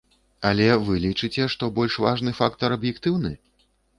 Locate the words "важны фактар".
2.05-2.77